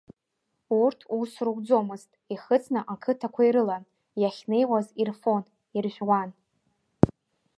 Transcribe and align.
Урҭ 0.81 0.99
ус 1.19 1.31
руӡомызт, 1.45 2.09
ихыҵны 2.33 2.79
ақыҭақәа 2.93 3.41
ирылан, 3.47 3.83
иахьнеиуаз 4.21 4.87
ирфон, 5.01 5.43
иржәуан. 5.77 6.29